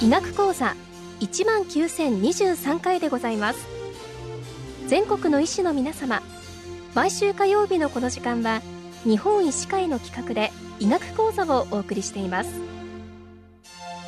[0.00, 0.76] 医学講座
[1.18, 3.66] 一万九千二十三回でございます。
[4.86, 6.22] 全国の医師の皆様
[6.94, 8.62] 毎週火曜日のこの時間は
[9.02, 12.50] 日本医師会の企画で医学講座をお送りしています。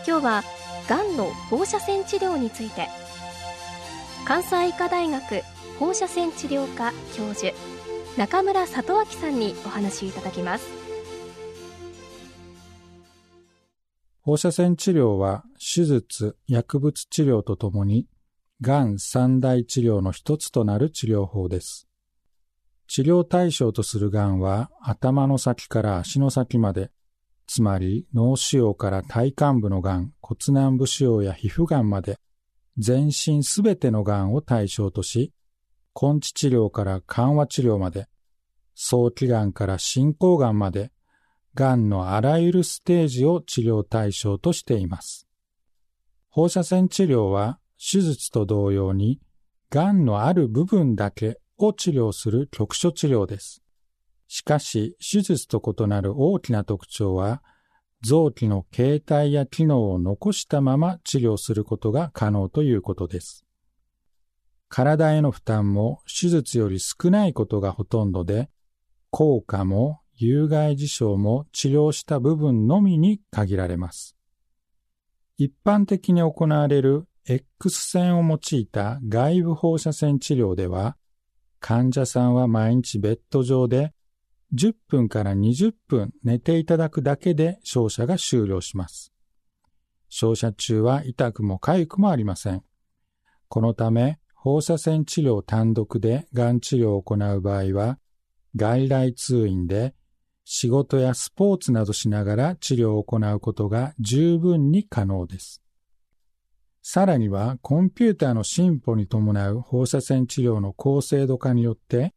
[0.06, 0.44] 今日は
[0.88, 2.88] がんの放射線治療について
[4.24, 5.42] 関西医科大学
[5.80, 7.52] 放射線治療科教授
[8.16, 10.79] 中村里明さんにお話いただきます。
[14.22, 18.06] 放射線治療は手術、薬物治療とともに、
[18.60, 21.88] がん三大治療の一つとなる治療法です。
[22.86, 26.90] 治療対象とするがんは頭の先から足の先まで、
[27.46, 32.18] つまり脳腫瘍から体幹部のがん、骨軟部腫瘍や皮膚がんまで、
[32.76, 35.32] 全身すべてのがんを対象とし、
[36.00, 38.06] 根治治療から緩和治療まで、
[38.74, 40.92] 早期がんから進行がんまで、
[41.54, 45.26] がんのあらゆるステージを治療対象としています。
[46.28, 49.20] 放射線治療は手術と同様に、
[49.70, 53.62] がんのある部分だけを治療する局所治療です。
[54.28, 57.42] しかし、手術と異なる大きな特徴は、
[58.02, 63.44] 臓器の形態や機能を残したまま治療することが可能ということです。
[64.68, 68.48] 体への負担も手術より少ないことがほとんどで、
[69.10, 74.16] 効果も有害事象も治療した部分のみに限られます。
[75.38, 80.98] 一般的に行われる X 線を用いた外部放射線治療では、
[81.58, 83.94] 患者さんは毎日ベッド上で
[84.54, 89.14] 10分から20分寝ていただくだけで照射が終了します。
[90.10, 92.62] 照射中は痛くも痒くもありません。
[93.48, 97.98] このため、放射線治療単独でがん治療を行う場合は、
[98.56, 99.94] 外来通院で
[100.44, 105.62] 仕事やスポーツなどしながら治療を行うことが十分に可能です。
[106.82, 112.14] さらにはコンピューターの進歩に伴う放射線治療の高精度化によって、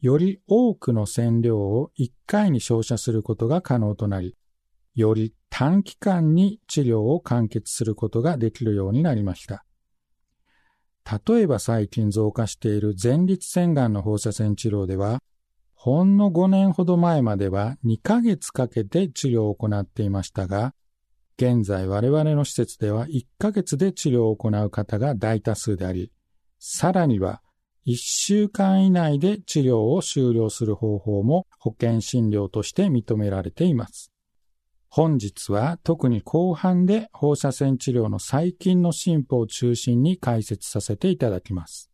[0.00, 4.36] より多くの線量を1回に照射することが可能となり、
[4.94, 9.64] より短期間に治療を完結することができるようになりました。
[11.26, 15.20] 例えば最近増加している前立腺がんの放射線治療では、
[15.80, 20.74] ほんの5年ほど前までは2ヶ月かけて治療を行っていましたが、
[21.36, 26.10] 現在我々の施設では1ヶ月で治療を行う方が大多数であり、
[26.58, 27.42] さらには
[27.86, 34.10] 1週間以内で治療を終了する方法も保険診療として認められています。
[34.88, 41.88] 本日は特に後半で放射線治療の最近の進歩を中心に解説させていただきます。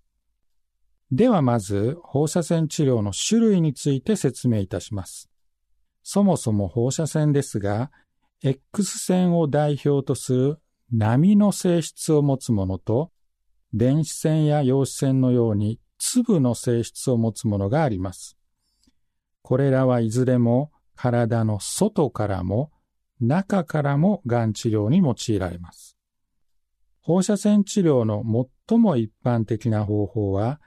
[1.10, 5.30] ではまず放射線治療の種類について説明いたします。
[6.02, 7.90] そもそも放射線ですが、
[8.42, 10.58] X 線を代表とする
[10.92, 13.10] 波の性質を持つものと、
[13.72, 18.36] 電子線や陽子線のように粒の性質を持つものがあります。
[19.42, 22.70] これらはいずれも体の外からも
[23.20, 25.96] 中からもがん治療に用いられます。
[27.00, 28.22] 放射線治療の
[28.68, 30.60] 最も一般的な方法は、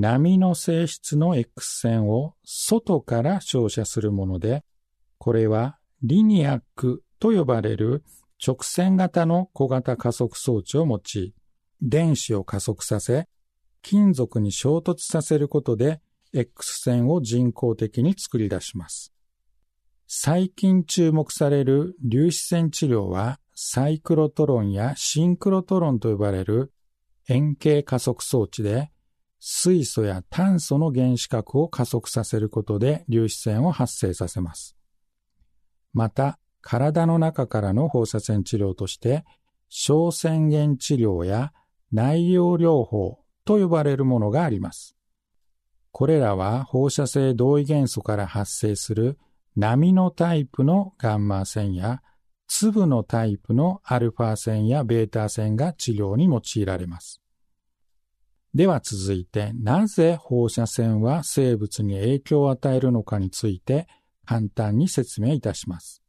[0.00, 4.64] 波の性質の X 線を外から照射するもので、
[5.18, 8.02] これはリニアックと呼ばれる
[8.44, 11.34] 直線型の小型加速装置を用い、
[11.82, 13.28] 電子を加速させ、
[13.82, 16.00] 金属に衝突させることで
[16.32, 19.12] X 線を人工的に作り出します。
[20.06, 26.72] 最近注目される粒子線治療はサイクロトロンやシンクロトロンと呼ばれる
[27.28, 28.90] 円形加速装置で
[29.40, 34.76] 水素や炭素の原子核を加速させることで粒子線を発生させます。
[35.92, 39.24] また、体の中からの放射線治療として、
[39.70, 41.52] 小宣言治療や
[41.90, 44.94] 内容療法と呼ばれるものがあります。
[45.90, 49.18] これらは放射性同位元素から発生する
[49.56, 52.02] 波のタイプのガンマ線や
[52.46, 57.19] 粒のタイプのアルファ線やベータ線が治療に用いられます。
[58.54, 63.86] では続いて、なぜ放射線は生物に影響を与えるのかについて
[64.26, 66.02] 簡単に説明いたします。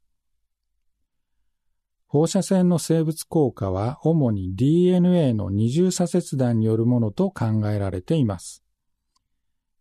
[2.08, 8.64] 放射線の生物効果は主に DNA の二重左折断によるものと考えられています。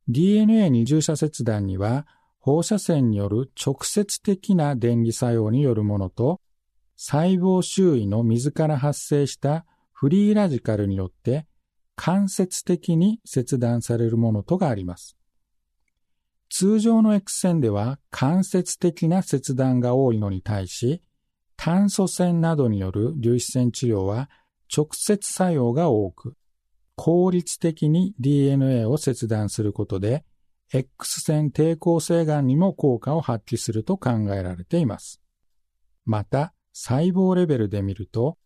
[0.08, 2.06] DNA 二重左折断には
[2.38, 6.40] 放射線による直接的な電離作用によるものと
[6.96, 11.46] 細胞周囲の水から発生したフリーラジカルによって
[12.02, 15.18] 間接的に切断されるものとがあります。
[16.48, 21.02] 通常の X 線では間接的な切断が多いのに対し、
[21.58, 24.30] 炭素線などによる粒子線治療は
[24.74, 26.36] 直接作用が多く、
[26.96, 30.24] 効率的に DNA を切断することで、
[30.72, 35.20] X 線抵抗性がんにも効果を発揮すると考えられています。
[36.06, 38.38] また、細胞レベルで見ると、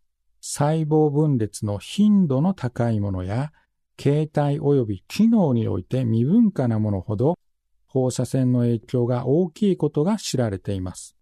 [0.46, 3.50] 細胞分裂の頻度の高いものや、
[3.96, 7.38] 形態及び機能において未分化なものほど、
[7.87, 11.17] 放射線の影響が大きいことが知られています。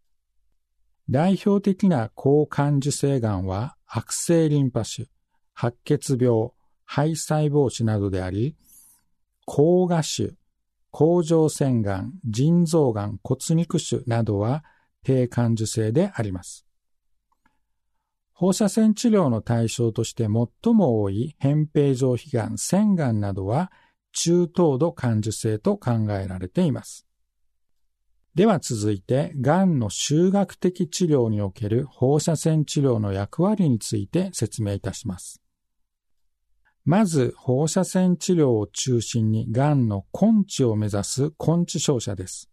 [1.08, 5.06] 代表的な高感受性がんは悪性リンパ腫、
[5.54, 6.50] 白血病、
[6.84, 8.56] 肺細胞腫などであり、
[9.46, 10.34] 高画腫、
[10.90, 14.64] 甲状腺がん、腎臓がん、骨肉腫などは
[15.04, 16.66] 低感受性であります。
[18.42, 23.70] 放射線治療の対象として最も多い扁平上皮がん、腺がんなどは
[24.10, 27.06] 中等度感受性と考えられています。
[28.34, 35.40] では続いて、がんの修学的治療における放射線治療の役割について説明いたします。
[36.84, 42.50] まず、放射線治療を中心にがんの根治を目指す根治症者です。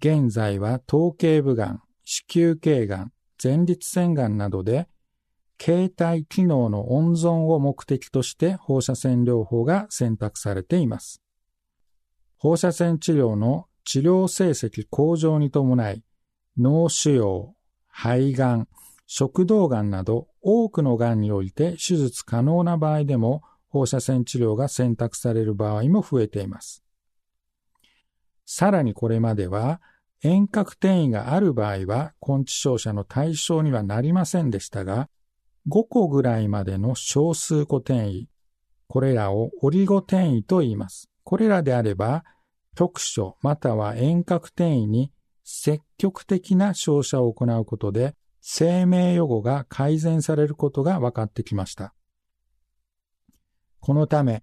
[0.00, 4.88] 現在は頭頸部がん、子宮頸がん、前立腺がんなどで、
[5.58, 11.22] 形態機能の温存を目的として放射線療法が選択されています。
[12.36, 16.02] 放射線治療の治療成績向上に伴い、
[16.58, 17.52] 脳腫瘍、
[17.88, 18.68] 肺がん、
[19.06, 26.82] 食道がんなど多くのがんにおいて手術可能な場合でも放射線治療が選択される場合も増えています。
[28.46, 29.80] さらにこれまでは
[30.24, 35.10] 遠隔転移がある場合は根治症者の対象にはなりませんでしたが、
[35.68, 38.28] 5個ぐらいまでの少数個転移、
[38.88, 41.10] これらをオリゴ転移と言います。
[41.24, 42.24] これらであれば、
[42.74, 45.12] 局所または遠隔転移に
[45.44, 51.94] 積極的な照射を行うことで生命予後が改善されることが分かってきました。
[53.80, 54.42] このため、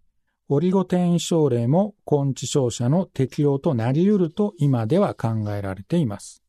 [0.53, 6.43] オリゴ転移症例も根治照射の適用となり得ると今では考えられています。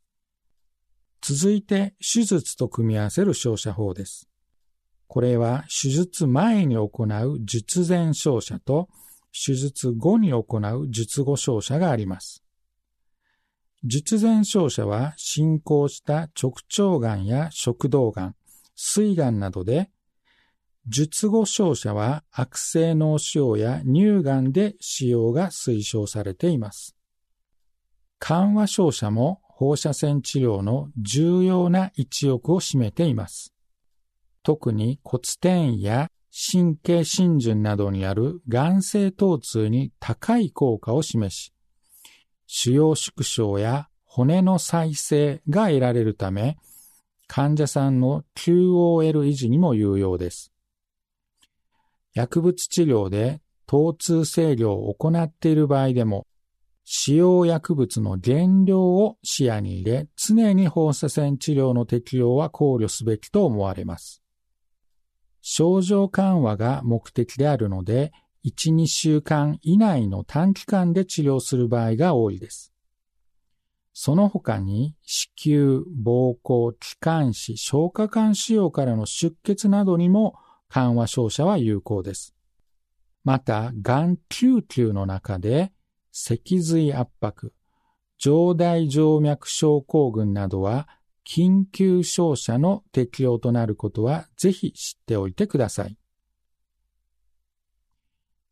[1.20, 4.28] 続いて、手術と組み合わせる照射法です。
[5.06, 8.88] これは手術前に行う術前照射と
[9.32, 12.42] 手術後に行う術後照射があります。
[13.84, 18.34] 術前照射は進行した直腸がんや食道がん、
[18.74, 19.90] 膵がんなどで、
[20.88, 26.96] 術後照射は悪性脳腫瘍や乳がんで使用が推奨されています。
[28.18, 33.52] 緩和照射も放射線治療の重要な一翼を占めています。
[34.42, 41.52] 特に骨転移や神経浸潤などにある癌性疼痛に高い効果を示し、
[42.46, 46.56] 腫瘍縮小や骨の再生が得られるため、
[47.28, 50.51] 患者さんの QOL 維持にも有用です。
[52.14, 56.26] 薬物治療で疼痛制御を行っている場合でも、
[56.84, 64.22] 使用薬物の減量を視野に入れ、常に放射線治療の適用は考慮すべきと思われます。
[65.40, 68.12] 症状緩和が目的であるので、
[68.44, 72.72] 1、2週間以内の短期間で治療する場合が多いです。
[73.94, 75.64] その他に、子宮、
[76.04, 80.34] 膀胱、気管支、消化管腫瘍からの出血などにも
[80.72, 82.34] 緩和照射は有効です。
[83.24, 85.70] また、眼救急の中で、
[86.12, 87.52] 脊髄圧迫、
[88.18, 90.88] 上大静脈症候群などは
[91.26, 95.98] 緊急照射の適用となることはぜひ知っておいてください。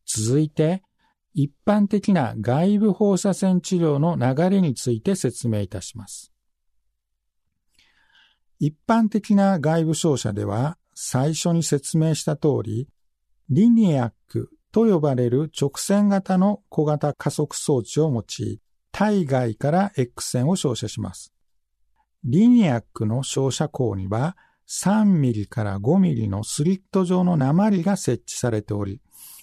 [0.05, 0.83] 続いて、
[1.33, 6.31] 一般的な外部放射線治療の流れについて説明いたします。
[8.59, 12.87] 一般的な外部照射では、最初に説明した通り、
[13.49, 18.59] リニアックと呼ばれる直線型の小型加速装置を用い、
[18.91, 21.33] 体外から X 線を照射します。
[22.23, 29.01] リニアックの照射口には3ミリから5ミリのスリット状の鉛が設置されており、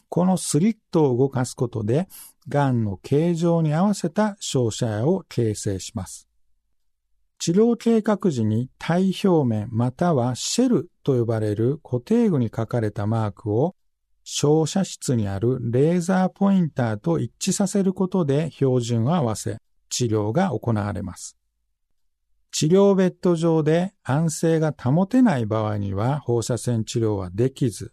[0.09, 2.09] このスリットを動かすことで、
[2.49, 6.28] 癌の形状に合わせた照射野を形成します。
[7.39, 13.77] 治療計画時に体表面またはシェルと呼ばれる固定具に書かれたマークを
[14.25, 21.39] 照射室にあるレーザーポインターと一致させることで標準を合わせ治療が行われます。
[22.51, 27.93] 治療ベッド上で安静が保てない場合には放射線治療はできず、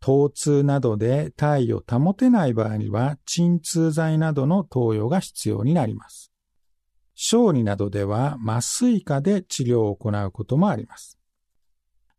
[0.00, 6.27] 疼痛などで体位を保てない場合には鎮痛剤などの投与が必要になります。
[7.20, 11.18] 小児などでは麻酔科で治療を行うこともあります。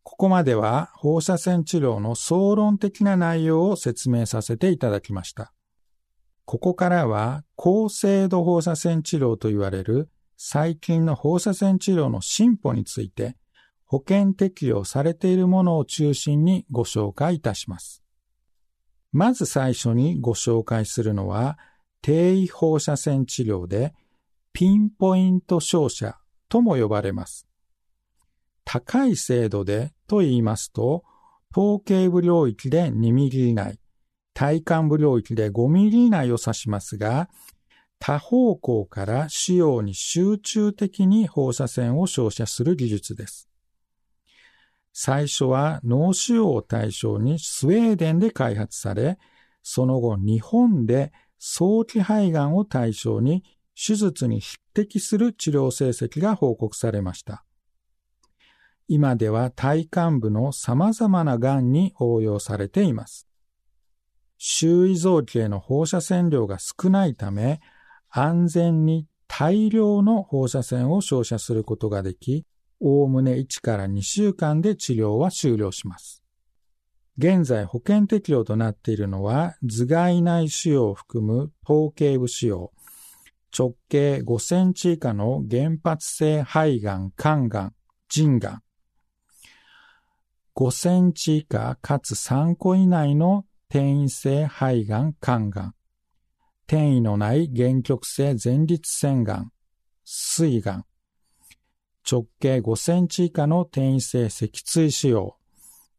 [0.04, 5.54] ここまでは放射線治療の総論的な内容を説明させていただきました。
[6.44, 13.38] ここからは高精度放射線治療と言われる最近の放射線治療の進歩について
[13.86, 18.04] 保険適用されているものを中心にご紹介いたします。
[19.14, 21.58] まず最初にご紹介するのは
[22.02, 23.94] 低位放射線治療で
[24.54, 26.18] ピンポイント照射
[26.50, 27.48] とも呼ばれます。
[28.66, 31.04] 高い精度でと言いますと、
[31.52, 33.80] 頭頸部領域で2ミリ以内、
[34.34, 37.30] 体幹部領域で5ミリ以内を指しますが、
[38.00, 43.50] 多方向から腫瘍に集中的に放射線を照射する技術です。
[44.94, 49.18] 最初は脳腫瘍を対象にスウェーデンで開発され、
[49.64, 53.44] その後日本で早期肺がんを対象に
[53.82, 57.46] 手術に匹敵する治療成績が報告されました。
[58.90, 63.28] 今では体幹部の様々な癌に応用されています。
[64.38, 67.62] 周囲臓器への放射線量が少ないため、
[68.10, 72.46] 安全に大量の放射線を照射することができ、
[72.82, 76.24] おおむね1から2週間で治療は終了します。
[77.18, 82.72] 現在保険適用となっているのは、頭蓋内腫瘍を含む頭頸部腫瘍、
[83.58, 87.74] 直径5センチ以下の原発性肺がん、肝がん、
[88.08, 88.64] 腎がん、
[90.56, 95.76] 5センチ以下かつ3個以内の転移性肺がん、肝がん、
[96.68, 99.52] 転移のない原曲性前立腺がん、
[100.04, 100.86] 膵がん、
[102.10, 105.34] 直径5センチ以下の転移性脊椎腫瘍、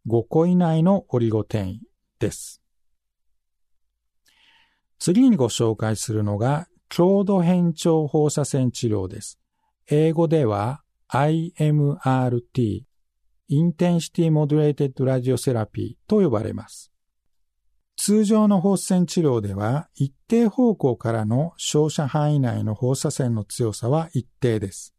[0.07, 1.81] 5個以内のオリゴ転移
[2.19, 2.61] です。
[4.99, 9.39] 次にご紹介するのが、強度変調放射線治療です。
[9.89, 12.83] 英語では IMRT、
[13.49, 16.91] Intensity Modulated Radiotherapy と呼ばれます。
[17.97, 24.93] 通常の放射線治療では一定方向からの照射範囲内の放射線の強さは一定です。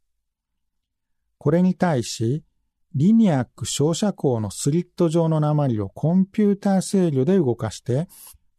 [1.38, 2.46] これに対し、
[2.96, 8.08] リニアック照射光のスリット状の鉛をコンピューター制御で動かして、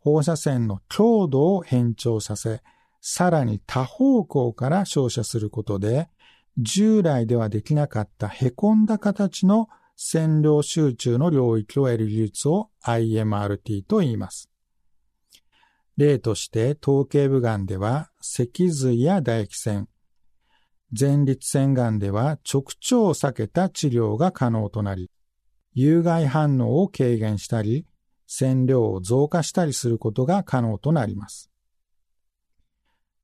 [0.01, 2.61] 放射線の強度を変調させ、
[3.05, 6.09] さらに多方向から照射することで、
[6.57, 14.49] 従来ではできなかった凹んだ形の線量集中の領域を得る技術を IMRT と言います。
[15.97, 19.89] 例として頭頸部癌では脊髄や唾液腺、
[20.99, 25.11] 前立腺がんでは直腸を避けた治療が可能となり、
[25.75, 27.85] 有害反応を軽減したり、
[28.29, 31.52] 線量を増加したりすることが可能となります。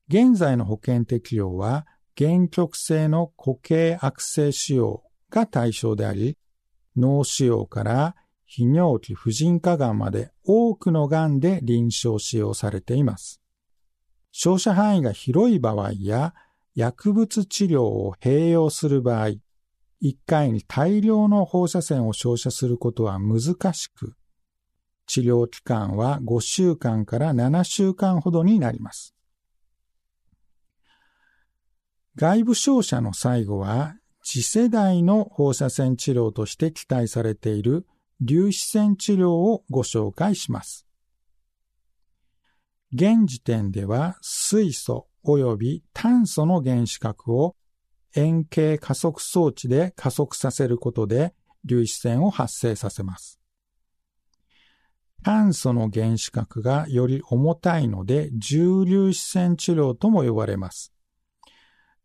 [0.09, 1.87] 現在の保険適用は、
[2.17, 5.01] 原極性の固形悪性腫瘍
[5.31, 6.39] が対象であり、
[6.97, 8.17] 脳腫瘍から
[8.49, 13.43] 泌尿器婦人科がんまで多くのがんで臨床使用されています。
[14.33, 16.35] 照射範囲が広い場合や
[16.75, 19.29] 薬物治療を併用する場合、
[20.03, 24.15] 1回に大量の放射線を照射することは難しく、
[25.07, 29.15] 治療期間は5週間から7週間ほどになります。
[32.21, 33.95] 外部照射の最後は、
[34.25, 37.87] 次世代の放射線治療として期待されている
[38.27, 40.85] 粒子線治療をご紹介します。
[42.93, 47.55] 現時点では水素及び炭素の原子核を
[48.17, 51.35] 円形加速装置で加速させることで
[51.69, 53.39] 粒子線を発生させます。
[55.23, 60.93] 炭素の原子核がより重たいので重粒子線治療とも呼ばれます。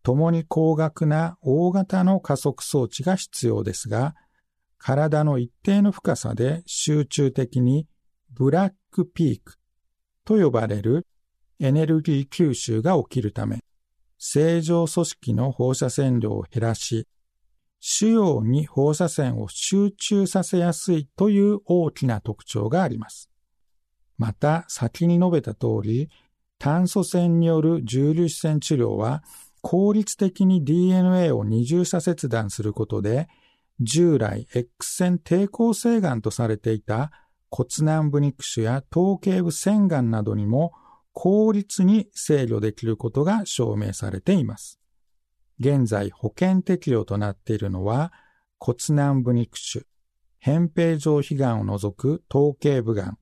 [0.03, 4.15] 共に高額な大型の加速装置が必要ですが、
[4.77, 7.87] 体の一定の深さで集中的に
[8.31, 9.55] ブラックピーク
[10.25, 11.07] と呼ばれる
[11.59, 13.63] エネルギー吸収が起きるため、
[14.17, 17.07] 正常組織の放射線量を減らし、
[17.79, 23.29] 腫瘍に放射線を集中させやすいという大きな特徴があります。
[24.17, 26.09] また、先に述べた通り、
[26.59, 29.23] 炭素線による重粒子線治療は、
[29.63, 33.29] 効率的に DNA を二重差切断することで、
[33.79, 37.11] 従来 X 線抵抗性がんとされていた
[37.49, 40.73] 骨軟部肉腫や頭頸部腺がんなどにも
[41.13, 44.79] 効率に制御できることが証明されています。
[45.59, 48.11] 現在保険適用となっているのは
[48.59, 49.87] 骨軟部肉腫、
[50.43, 53.17] 扁平上皮がんを除く頭頸部がん、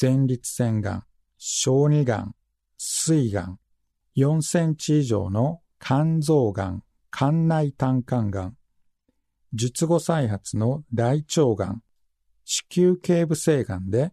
[0.00, 1.04] 前立腺がん、
[1.38, 2.34] 小児がん、
[2.76, 3.58] 膵がん、
[4.16, 8.56] 4センチ以上の肝臓がん、肝内胆管がん、
[9.52, 11.82] 術後再発の大腸がん、
[12.44, 14.12] 子宮頸部性がんで、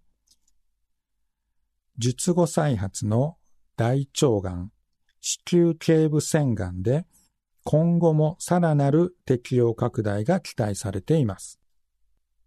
[1.98, 3.38] 術後再発の
[3.76, 4.72] 大腸がん、
[5.20, 7.06] 子宮頸部腺がんで、
[7.64, 11.60] 今後もさらなる適用拡大が期待されています。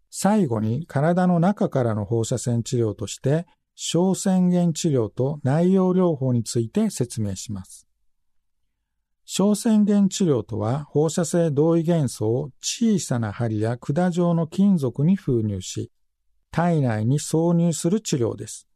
[0.08, 7.89] 最後に体の中からの放射線治療として、小宣言治療と内容療法について説明します。
[9.32, 15.92] 小宣言治療とは放射性同位元素を小さな針や管状の金属に封入し、
[16.50, 18.66] 体内に挿入する治療です。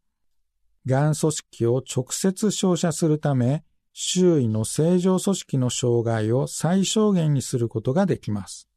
[0.85, 8.69] 癌組織を直接照射するため、周囲の正常組織の障害を最小限にすることができます。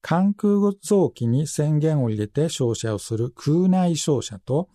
[0.00, 4.68] 関空臓器に宣言を入れて照射をする空内照射と、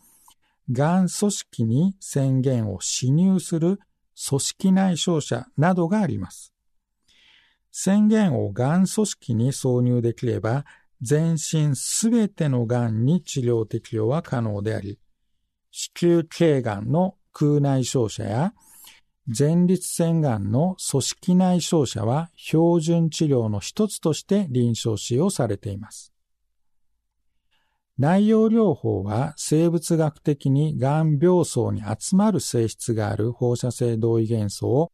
[0.69, 3.79] 癌組織に宣言を侵入する
[4.27, 6.53] 組織内照射などがあります。
[7.71, 10.65] 宣言を癌組織に挿入できれば、
[11.01, 14.99] 全身すべての癌に治療適用は可能であり、
[15.71, 18.53] 子宮頸がんの空内照射や
[19.27, 26.08] 前立腺がんの組織内照射は標準治療の一つとして臨床使用されています。
[27.99, 34.93] 内容療法は生物学的に癌病巣に集まる性質がある放射性同位元素を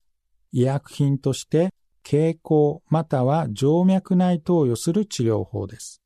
[0.51, 1.69] 医薬品として
[2.01, 6.01] 経口または静脈内投与する治療法です。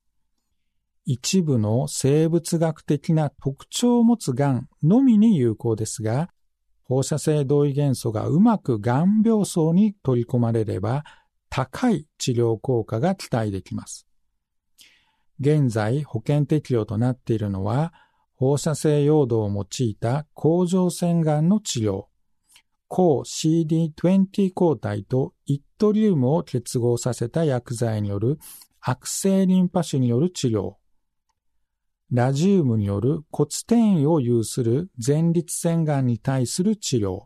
[1.05, 6.29] 一部の生物学的な特徴を持つ癌のみに有効ですが、
[6.83, 11.05] 放射性同位元素がうまく癌病巣に取り込まれれば
[11.49, 14.08] 高い治療効果が期待できます。
[15.39, 17.93] 現在保険適用となっているのは、
[18.35, 22.05] 放射性溶土を用いた甲状腺がんの治療、
[22.87, 28.39] 抗 CD20 抗体とイットリウムを結合させた薬剤による
[28.81, 30.75] 悪性リンパ腫による治療、
[32.11, 37.25] ラジウムによる骨転移を有する前立腺がんに対する治療、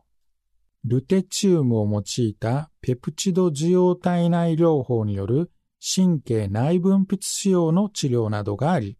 [0.84, 5.49] ルテチウムを用いたペプチド受容体内療法による
[5.86, 8.98] 神経内分泌仕様の治療などがあり、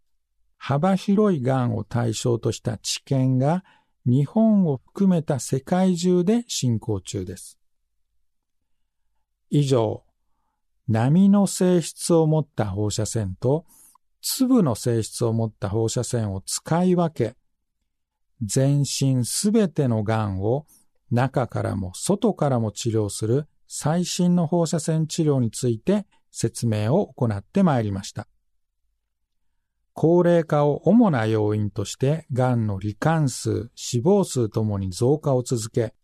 [0.58, 3.64] 幅広い癌を対象とした治験が
[4.04, 7.58] 日本を含めた世界中で進行中です。
[9.48, 10.04] 以上、
[10.86, 13.64] 波の性質を持った放射線と
[14.20, 17.34] 粒の性質を持った放射線を使い分け、
[18.42, 20.66] 全身すべての癌を
[21.10, 26.04] 中からも外からも治療する最新の放射線治療について
[26.36, 28.26] 説明を行ってまいりました。
[29.92, 35.94] 高齢化を主な要因として、癌の罹患数、死亡数ともに増加を続け、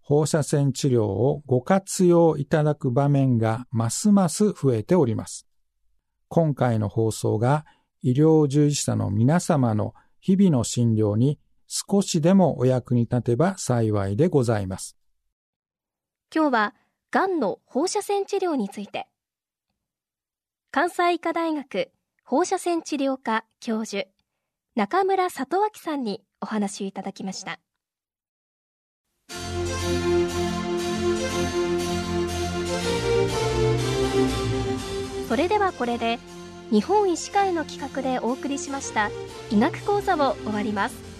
[0.00, 5.46] 放射線治療をご活用いただく場面がますます増えております。
[6.26, 7.64] 今回の放送が
[8.00, 14.96] 医療従事者の皆様の日々の診療に少しでもお役に立てば幸いでございます。
[16.34, 16.74] 今日は、
[17.12, 19.06] 癌の放射線治療について、
[20.74, 21.90] 関西医科大学
[22.24, 24.08] 放射線治療科教授
[24.74, 27.60] 中村里明さんにお話いただきました。
[35.28, 36.18] それではこれで
[36.70, 39.10] 日本医師会の企画でお送りしました
[39.50, 41.11] 医学講座を終わります。